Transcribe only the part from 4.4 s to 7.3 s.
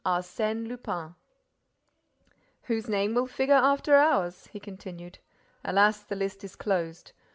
he continued. "Alas, the list is closed!